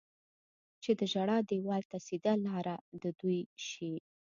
چې 0.83 0.91
د 0.99 1.01
ژړا 1.11 1.37
دېوال 1.49 1.83
ته 1.91 1.97
سیده 2.07 2.33
لاره 2.47 2.75
د 3.01 3.03
دوی 3.19 3.39
شي. 3.67 3.93